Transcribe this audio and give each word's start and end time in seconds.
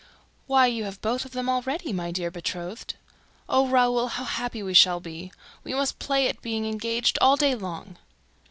"Why, 0.47 0.65
you 0.65 0.85
have 0.85 0.99
both 1.01 1.25
of 1.25 1.31
them 1.33 1.47
already, 1.47 1.93
my 1.93 2.09
dear 2.09 2.31
betrothed!... 2.31 2.95
Oh, 3.47 3.67
Raoul, 3.67 4.07
how 4.07 4.23
happy 4.23 4.63
we 4.63 4.73
shall 4.73 4.99
be!... 4.99 5.31
We 5.63 5.75
must 5.75 5.99
play 5.99 6.27
at 6.27 6.41
being 6.41 6.65
engaged 6.65 7.19
all 7.21 7.35
day 7.35 7.53
long." 7.53 7.99